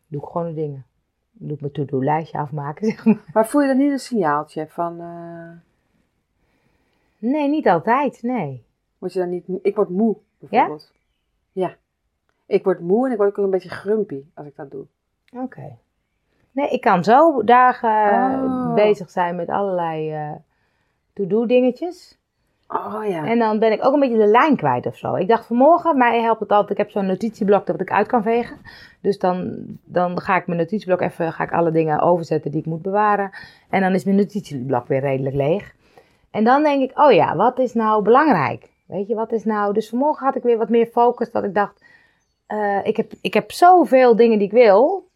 [0.07, 0.85] Doe ik gewoon de dingen.
[1.31, 3.23] Doe ik mijn to-do-lijstje afmaken, zeg maar.
[3.33, 4.99] Maar voel je dan niet een signaaltje van...
[4.99, 5.69] eh
[7.17, 8.63] Nee, niet altijd, nee.
[8.97, 9.45] word je dan niet...
[9.61, 10.93] Ik word moe, bijvoorbeeld.
[11.51, 11.75] Ja?
[12.45, 14.85] Ik word moe en ik word ook een beetje grumpy als ik dat doe.
[15.35, 15.77] Oké.
[16.51, 17.89] Nee, ik kan zo dagen
[18.43, 18.73] Oh.
[18.73, 20.31] bezig zijn met allerlei eh
[21.13, 22.19] to-do dingetjes.
[22.67, 23.25] Oh ja.
[23.25, 25.15] En dan ben ik ook een beetje de lijn kwijt of zo.
[25.15, 26.69] Ik dacht vanmorgen, mij helpt het altijd.
[26.69, 28.57] Ik heb zo'n notitieblok dat ik uit kan vegen.
[29.01, 32.65] Dus dan, dan ga ik mijn notitieblok even, ga ik alle dingen overzetten die ik
[32.65, 33.31] moet bewaren.
[33.69, 35.75] En dan is mijn notitieblok weer redelijk leeg.
[36.31, 38.69] En dan denk ik, oh ja, wat is nou belangrijk?
[38.85, 39.73] Weet je, wat is nou...
[39.73, 41.31] Dus vanmorgen had ik weer wat meer focus.
[41.31, 41.83] Dat ik dacht,
[42.47, 45.09] eh, ik, heb, ik heb zoveel dingen die ik wil.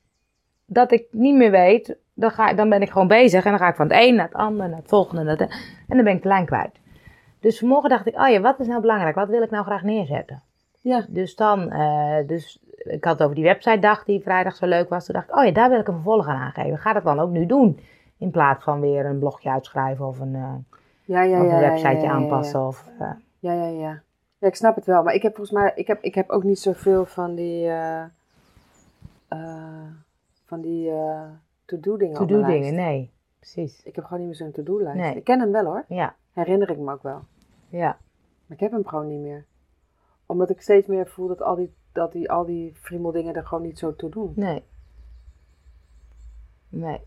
[0.65, 1.97] Dat ik niet meer weet.
[2.13, 3.43] Dan, ga, dan ben ik gewoon bezig.
[3.43, 5.23] En dan ga ik van het een naar het ander, naar het volgende.
[5.23, 5.49] Naar het,
[5.88, 6.80] en dan ben ik de lijn kwijt.
[7.39, 9.15] Dus vanmorgen dacht ik, oh ja, wat is nou belangrijk?
[9.15, 10.41] Wat wil ik nou graag neerzetten?
[10.82, 11.06] Ja.
[11.08, 14.89] Dus dan, eh, dus ik had het over die website dag die vrijdag zo leuk
[14.89, 15.06] was.
[15.06, 16.78] Toen dacht ik, oh ja, daar wil ik een vervolg aan aangeven.
[16.78, 17.80] Ga dat dan ook nu doen.
[18.17, 20.54] In plaats van weer een blogje uitschrijven of een, eh,
[21.04, 22.67] Ja, ja, of ja, een ja, websiteje aanpassen.
[22.67, 24.01] Of, eh, Ja, ja, ja.
[24.38, 25.04] Ja, ik snap het wel.
[25.04, 28.04] Maar ik heb volgens mij, ik heb, ik heb ook niet zoveel van die, eh,
[29.28, 29.88] eh,
[30.45, 31.29] van die eh,
[31.65, 32.89] to-do dingen op to-do mijn dingen, lijst.
[32.89, 33.13] nee.
[33.39, 33.84] Precies.
[33.84, 34.99] Ik heb gewoon niet meer zo'n to-do-lijst.
[34.99, 35.15] Nee.
[35.15, 35.86] Ik ken hem wel hoor.
[35.88, 37.25] Ja, Herinner ik me ook wel.
[37.69, 37.97] ja.
[38.45, 39.45] Maar ik heb hem gewoon niet meer.
[40.25, 43.63] Omdat ik steeds meer voel dat al die, dat die, al die friemeldingen er gewoon
[43.63, 44.34] niet zo toe doen.
[44.36, 44.63] Nee.
[46.69, 47.01] Nee.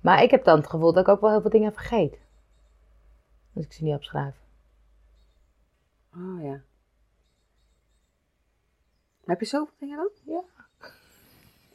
[0.00, 2.18] Maar ik heb dan het gevoel dat ik ook wel heel veel dingen vergeet.
[3.54, 4.36] Als ik ze niet opschrijf.
[6.14, 6.60] Oh ja.
[9.24, 10.10] Heb je zoveel dingen dan?
[10.34, 10.42] Ja.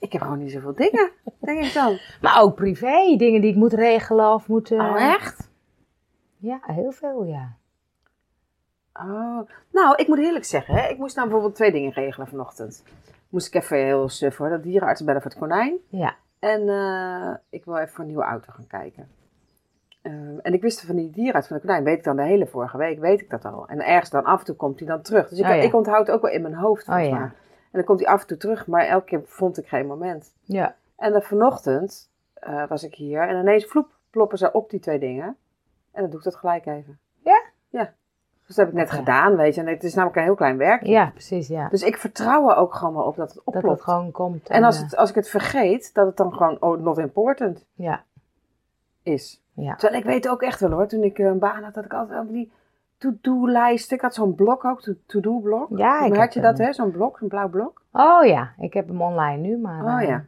[0.02, 1.98] Ik heb gewoon niet zoveel dingen, denk ik dan.
[2.22, 4.72] Maar ook privé, dingen die ik moet regelen of moet...
[4.72, 5.50] eh, Oh, echt?
[6.38, 7.56] Ja, heel veel, ja.
[8.94, 9.40] Oh.
[9.72, 12.84] Nou, ik moet eerlijk zeggen, hè, ik moest nou bijvoorbeeld twee dingen regelen vanochtend.
[13.30, 15.76] Moest ik even heel suf hoor, dat dierenarts bellen voor het konijn.
[15.90, 19.08] Ja, En eh, ik wil even voor een nieuwe auto gaan kijken.
[20.02, 22.48] Ehm, en ik wist van die dierenarts van de konijn, weet ik dan de hele
[22.48, 23.68] vorige week, weet ik dat al.
[23.68, 25.30] En ergens dan af en toe komt hij dan terug.
[25.30, 25.62] Dus ik, Oh ja.
[25.62, 27.18] ik onthoud het ook wel in mijn hoofd Oh ja.
[27.20, 27.32] mij.
[27.72, 30.34] En dan komt hij af en toe terug, maar elke keer vond ik geen moment.
[30.44, 30.76] ja.
[30.96, 35.00] En dan vanochtend eh, was ik hier en ineens vloep, ploppen ze op die twee
[35.00, 35.38] dingen.
[35.92, 37.00] En dan doe ik dat gelijk even.
[37.24, 37.42] Ja?
[37.70, 37.94] Ja.
[38.48, 38.96] Dus dat heb ik net Ja.
[38.96, 39.62] gedaan, weet je.
[39.62, 40.92] En het is namelijk een heel klein werkje.
[40.92, 41.68] Ja, precies, ja.
[41.70, 43.68] Dus ik vertrouw er ook gewoon wel op dat het Dat oplopt.
[43.76, 44.50] het gewoon komt.
[44.50, 47.66] En als, eh, het, als ik het vergeet, dat het dan gewoon oh, not important
[47.74, 48.04] Ja,
[49.04, 49.44] is.
[49.54, 49.76] Ja.
[49.76, 51.94] Terwijl ik weet ook echt wel hoor, toen ik eh, een baan had, had ik
[51.94, 52.52] altijd wel die
[53.02, 53.96] to-do-lijsten.
[53.96, 55.68] Ik had zo'n blok ook, to- to-do-blok.
[55.78, 57.82] Ja, ik had je dat hè, zo'n blok, een blauw blok.
[57.92, 59.84] Oh ja, ik heb hem online nu, maar...
[59.84, 60.26] Oh eh, ja.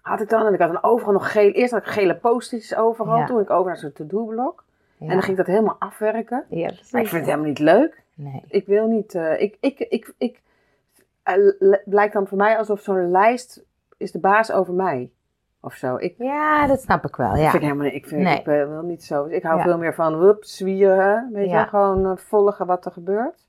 [0.00, 2.74] Had ik dan, en ik had dan overal nog geel, eerst had ik gele post-its
[2.76, 3.26] overal, Ja.
[3.26, 4.64] toen ik over naar zo'n to-do-blok.
[4.96, 5.06] ja.
[5.06, 6.44] En dan ging ik dat helemaal afwerken.
[6.48, 6.92] Ja, precies.
[6.92, 8.02] Maar ik vind het helemaal niet leuk.
[8.14, 8.42] Nee.
[8.48, 10.40] Ik wil niet, eh, ik, ik, ik, ik,
[11.22, 13.64] eh, le- lijkt dan voor mij alsof zo'n lijst
[13.96, 15.10] is de baas over mij.
[15.60, 15.96] Of zo.
[15.96, 17.42] Ik, Ja, dat snap ik wel, ja.
[17.50, 18.38] vind ik helemaal niet, ik, vind, Nee.
[18.38, 19.24] ik ben wel niet zo.
[19.26, 19.62] Ik hou Ja.
[19.62, 21.60] veel meer van, wup, zwieren, weet Ja.
[21.60, 23.46] je, gewoon eh, volgen wat er gebeurt.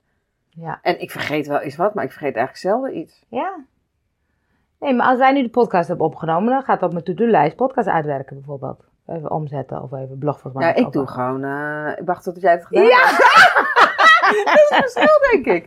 [0.49, 0.79] ja.
[0.81, 3.25] En ik vergeet wel eens wat, maar ik vergeet eigenlijk zelden iets.
[3.29, 3.55] Ja.
[4.79, 7.55] Nee, maar als wij nu de podcast hebben opgenomen, dan gaat dat op mijn to-do-lijst
[7.55, 8.83] podcast uitwerken bijvoorbeeld.
[9.07, 10.85] Even omzetten of even blog voor Ja, maken.
[10.85, 12.97] ik doe gewoon, eh, ik wacht tot jij het gedaan Ja.
[12.97, 13.17] hebt.
[14.45, 15.65] dat is verschil, denk ik.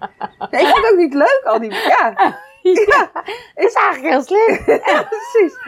[0.50, 2.14] Nee, ik vind het ook niet leuk, al die, ja.
[2.92, 3.10] ja.
[3.54, 4.58] Is eigenlijk heel slim.
[4.86, 5.58] Ja, precies.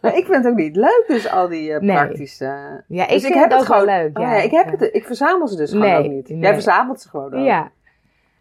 [0.00, 1.96] Nee, ik vind het ook niet leuk, dus al die eh, Nee.
[1.96, 2.44] praktische...
[2.88, 4.18] Ja, ik dus vind het ook wel leuk.
[4.18, 4.34] Oh, Ja.
[4.34, 4.70] ja, ik, heb Ja.
[4.70, 6.28] het, ik verzamel ze dus gewoon Nee, ook niet.
[6.28, 6.52] Jij nee.
[6.52, 7.44] verzamelt ze gewoon ook.
[7.44, 7.70] Ja.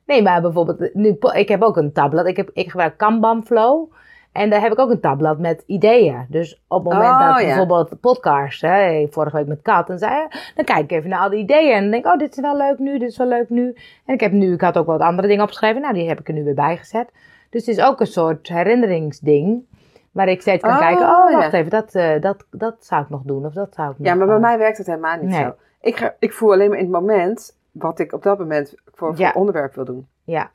[0.05, 2.27] Nee, maar bijvoorbeeld, nu, po- ik heb ook een tabblad.
[2.27, 3.91] Ik, heb, ik gebruik Kanban Flow.
[4.31, 6.25] En daar heb ik ook een tabblad met ideeën.
[6.29, 7.45] Dus op het moment Oh, dat ja.
[7.45, 11.29] bijvoorbeeld podcast, hè, vorige week met Kat, dan zei dan kijk ik even naar al
[11.29, 11.73] die ideeën.
[11.73, 13.75] En dan denk ik, oh, dit is wel leuk nu, dit is wel leuk nu.
[14.05, 15.81] En ik heb nu, ik had ook wat andere dingen opgeschreven.
[15.81, 17.09] Nou, die heb ik er nu weer bij gezet.
[17.51, 19.65] Dus het is ook een soort herinneringsding.
[20.11, 21.57] Waar ik steeds kan Oh, kijken, oh, wacht ja.
[21.57, 23.45] even, dat, eh, dat, dat zou ik nog doen.
[23.45, 24.07] Of dat zou ik nog...
[24.07, 25.43] Ja, maar bij eh, mij werkt het helemaal niet Nee.
[25.43, 25.53] zo.
[25.81, 29.07] Ik, ga, ik voel alleen maar in het moment wat ik op dat moment voor,
[29.15, 29.31] voor Ja.
[29.35, 30.07] onderwerp wil doen.
[30.23, 30.49] Ja,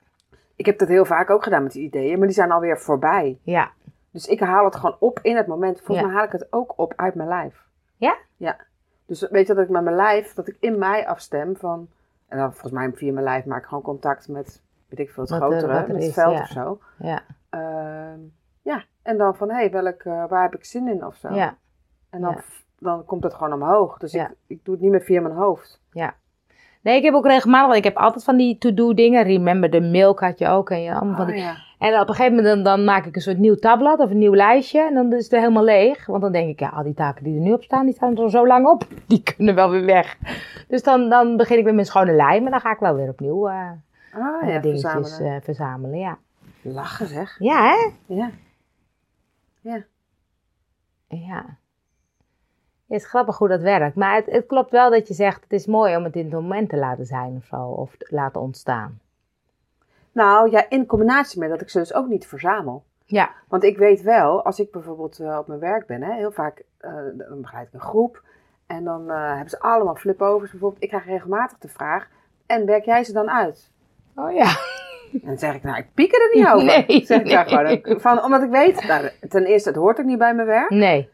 [0.57, 3.39] Ik heb dat heel vaak ook gedaan met die ideeën, maar die zijn alweer voorbij.
[3.43, 3.71] ja,
[4.11, 5.77] Dus ik haal het gewoon op in het moment.
[5.81, 6.07] Volgens Ja.
[6.07, 7.65] mij haal ik het ook op uit mijn lijf.
[7.97, 8.17] Ja?
[8.37, 8.57] Ja.
[9.07, 11.89] Dus weet je dat ik met mijn lijf, dat ik in mij afstem van...
[12.29, 14.63] En dan volgens mij via mijn lijf maak ik gewoon contact met,
[14.97, 16.41] weet ik veel, het Wat er- grotere, er met het is, veld ja.
[16.41, 16.79] of zo.
[16.99, 18.19] ja, Ehm,
[18.63, 21.35] ja, en dan van, hé, hey, welk, eh, waar heb ik zin in of zo.
[21.35, 21.57] ja.
[22.11, 22.41] En dan, Ja.
[22.79, 23.99] dan komt het gewoon omhoog.
[23.99, 24.29] Dus Ja.
[24.29, 25.81] ik, ik doe het niet meer via mijn hoofd.
[26.83, 29.23] Nee, ik heb ook regelmatig, want ik heb altijd van die to-do dingen.
[29.23, 30.71] Remember the milk had je ook.
[30.71, 31.55] En, je, allemaal van Oh, die, ja.
[31.79, 34.19] en op een gegeven moment dan, dan maak ik een soort nieuw tabblad of een
[34.19, 34.81] nieuw lijstje.
[34.87, 36.07] En dan is het helemaal leeg.
[36.07, 38.17] Want dan denk ik, ja, al die taken die er nu op staan, die staan
[38.17, 38.85] er zo lang op.
[39.09, 40.19] Die kunnen wel weer weg.
[40.69, 42.43] Dus dan, dan begin ik met mijn schone lijn.
[42.43, 43.71] Maar dan ga ik wel weer opnieuw eh
[44.17, 45.37] Ah ja, dingetjes verzamelen.
[45.37, 45.99] eh, verzamelen.
[45.99, 46.19] Ja.
[46.63, 47.39] Lachen zeg.
[47.39, 47.91] ja, hè?
[48.15, 48.31] Ja.
[51.09, 51.57] Ja.
[52.87, 53.97] Het is grappig hoe dat werkt.
[53.97, 56.33] Maar het, het klopt wel dat je zegt, het is mooi om het in het
[56.33, 57.63] moment te laten zijn of zo.
[57.63, 59.01] Of te laten ontstaan.
[60.13, 62.85] Nou ja, in combinatie met dat ik ze dus ook niet verzamel.
[63.05, 63.31] Ja.
[63.49, 66.65] Want ik weet wel, als ik bijvoorbeeld eh, op mijn werk ben, hè, heel vaak
[66.79, 68.23] eh, dan begeleid ik een groep.
[68.67, 70.83] En dan hebben ze allemaal flipovers bijvoorbeeld.
[70.83, 72.09] Ik krijg regelmatig de vraag,
[72.47, 73.71] en werk jij ze dan uit?
[74.17, 74.49] Oh ja.
[75.13, 76.65] En dan zeg ik, nou, ik piek er niet over.
[76.65, 78.01] Nee, zeg ik daar gewoon.
[78.01, 80.71] Van, omdat ik weet, nou, ten eerste, het hoort ook niet bij mijn werk.
[80.71, 81.11] Nee.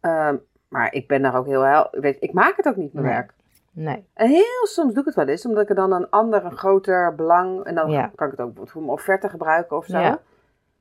[0.00, 0.36] Ehm,
[0.68, 3.14] maar ik ben daar ook heel, heel weet, ik maak het ook niet, mijn Nee.
[3.14, 3.32] werk.
[3.72, 4.04] Nee.
[4.14, 6.56] En heel soms doe ik het wel eens, omdat ik er dan een ander, een
[6.56, 8.10] groter belang, en dan Ja.
[8.14, 9.98] kan ik het ook bijvoorbeeld voor mijn offerte gebruiken of zo.
[9.98, 10.18] Ja.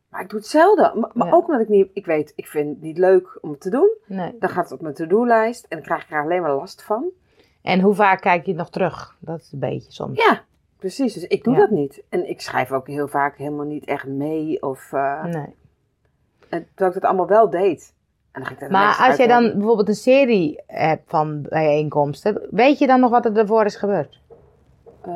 [0.10, 1.00] Maar ik doe het zelden.
[1.00, 1.34] Maar, maar Ja.
[1.34, 3.90] ook omdat ik niet, ik weet, ik vind het niet leuk om het te doen.
[4.06, 4.36] Nee.
[4.40, 7.10] Dan gaat het op mijn to-do-lijst en dan krijg ik er alleen maar last van.
[7.62, 9.16] En hoe vaak kijk je het nog terug?
[9.20, 10.24] Dat is een beetje soms.
[10.26, 10.42] Ja,
[10.78, 11.14] precies.
[11.14, 11.60] Dus ik doe Ja.
[11.60, 12.04] dat niet.
[12.10, 14.62] En ik schrijf ook heel vaak helemaal niet echt mee.
[14.62, 15.56] Of, eh, Nee.
[16.50, 17.94] en, terwijl ik dat allemaal wel deed.
[18.32, 22.42] En dan ging ik daar Maar als jij dan bijvoorbeeld een serie hebt van bijeenkomsten,
[22.52, 24.22] weet je dan nog wat er ervoor is gebeurd?
[25.02, 25.12] Eh,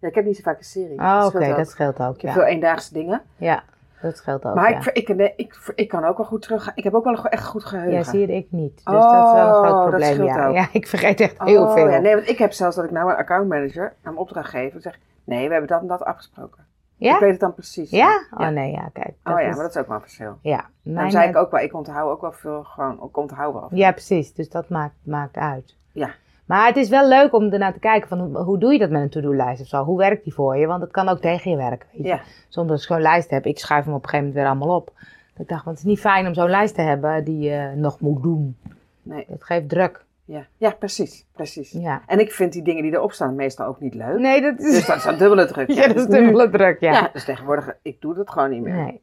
[0.00, 0.98] ja, ik heb niet zo vaak een serie.
[0.98, 2.20] Oh, Dat oké, dat scheelt ook.
[2.20, 3.22] Ja, veel eendaagse dingen.
[3.36, 3.62] ja
[4.06, 4.54] dat scheelt ook.
[4.54, 4.78] maar ja.
[4.92, 6.72] ik, ik, ik, ik kan ook wel goed terug.
[6.74, 7.92] Ik heb ook wel een echt goed geheugen.
[7.92, 8.74] ja, zie je ik niet.
[8.74, 10.12] Dus dat is wel een Oh, groot dat probleem.
[10.14, 10.46] scheelt Ja.
[10.48, 10.54] ook.
[10.54, 11.88] ja, ik vergeet echt heel Oh, veel.
[11.88, 14.74] Ja, nee, want ik heb zelfs dat ik nou een accountmanager aan mijn opdracht geef.
[14.74, 16.64] En zeg, nee, we hebben dat en dat afgesproken.
[16.98, 17.14] Ja?
[17.14, 17.90] Ik weet het dan precies.
[17.90, 18.26] Ja?
[18.38, 19.14] Oh nee, ja, kijk.
[19.24, 20.38] Oh ja, is- maar dat is ook wel een verschil.
[20.40, 23.68] Ja, Dan zei ik ook wel, ik onthoud ook wel veel gewoon, ik onthoud wel.
[23.70, 24.34] Ja, precies.
[24.34, 25.76] Dus dat maakt, maakt uit.
[25.92, 26.10] Ja.
[26.46, 29.02] Maar het is wel leuk om ernaar te kijken van hoe, doe je dat met
[29.02, 29.84] een to-do-lijst of zo?
[29.84, 30.66] Hoe werkt die voor je?
[30.66, 31.88] Want het kan ook tegen je werken.
[31.92, 32.08] Weet je?
[32.08, 32.20] Ja.
[32.48, 34.76] Soms als ik zo'n lijst heb, ik schrijf hem op een gegeven moment weer allemaal
[34.76, 34.92] op.
[35.32, 37.72] Dat ik dacht, want het is niet fijn om zo'n lijst te hebben die je
[37.74, 38.56] nog moet doen.
[39.02, 40.04] Nee, Dat geeft druk.
[40.24, 40.46] ja.
[40.56, 41.70] ja, precies, precies.
[41.70, 42.02] Ja.
[42.06, 44.18] En ik vind die dingen die erop staan meestal ook niet leuk.
[44.18, 45.70] Nee, dat is, Dus dat is een dubbele druk.
[45.78, 46.92] ja, dat is Dus dubbele druk, ja.
[46.92, 48.74] Ja, dus tegenwoordig, ik doe dat gewoon niet meer.
[48.74, 49.00] Nee.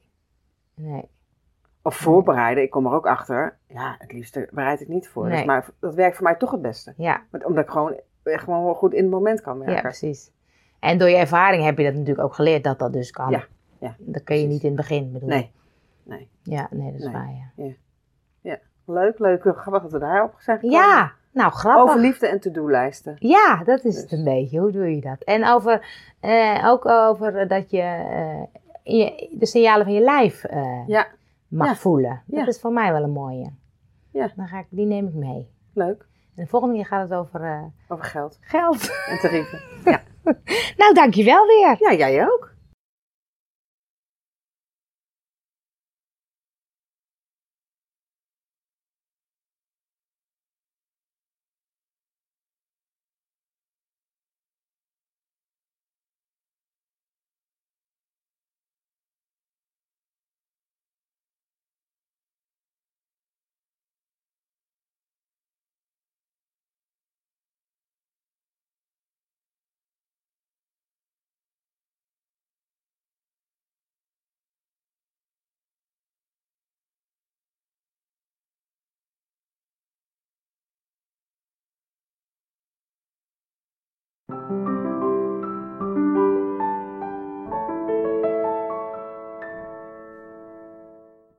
[0.75, 1.03] Nee.
[1.83, 3.57] Of voorbereiden, ik kom er ook achter.
[3.67, 5.27] Ja, het liefste bereid ik niet voor.
[5.27, 5.37] Nee.
[5.37, 6.93] Dus, maar dat werkt voor mij toch het beste.
[6.97, 7.21] Ja.
[7.29, 9.81] Want- Omdat ik gewoon, gewoon wel goed in het moment kan ja, werken.
[9.81, 10.31] precies.
[10.79, 13.29] En door je ervaring heb je dat natuurlijk ook geleerd dat dat dus kan.
[13.29, 13.43] Ja,
[13.79, 15.29] ja, Dat kun je niet in het begin bedoel.
[15.29, 15.51] Nee,
[16.03, 16.29] nee.
[16.43, 17.13] Ja, nee, dat is Nee.
[17.13, 17.71] waar, ja.
[18.85, 19.41] Leuk, leuk.
[19.41, 20.79] Grappig dat we daarop zijn gekomen.
[20.87, 21.83] Ja, nou grappig.
[21.83, 23.15] Over liefde en to-do-lijsten.
[23.19, 24.19] Ja, dat is het Dus.
[24.19, 24.59] een beetje.
[24.59, 25.21] Hoe doe je dat?
[25.23, 25.85] En over,
[26.19, 28.41] eh, ook over dat je, eh,
[28.83, 31.07] je de signalen van je lijf eh, Ja,
[31.53, 31.75] mag Ja.
[31.75, 32.21] voelen.
[32.25, 32.47] Dat Ja.
[32.47, 33.53] is voor mij wel een mooie.
[34.11, 34.31] Ja.
[34.35, 35.49] Dan ga ik, die neem ik mee.
[35.73, 36.05] Leuk.
[36.35, 38.89] En de volgende keer gaat het over eh, Over geld geld.
[39.09, 39.59] en tarieven.
[40.77, 41.75] nou, dankjewel weer.
[41.79, 42.52] Ja, jij ook.